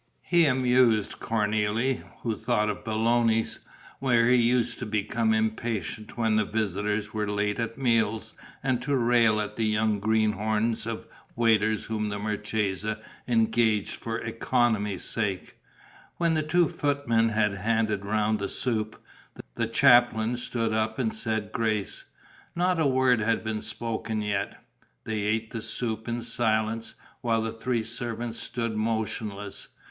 [0.23, 3.59] He amused Cornélie, who thought of Belloni's,
[3.99, 8.33] where he used to become impatient when the visitors were late at meals
[8.63, 15.03] and to rail at the young greenhorns of waiters whom the marchesa engaged for economy's
[15.03, 15.59] sake.
[16.17, 18.99] When the two footmen had handed round the soup,
[19.53, 22.05] the chaplain stood up and said grace.
[22.55, 24.63] Not a word had been spoken yet.
[25.03, 29.67] They ate the soup in silence, while the three servants stood motionless.